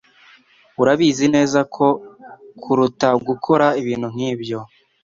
[0.81, 1.59] Urabizi neza
[2.61, 4.59] kuruta gukora ibintu nkibyo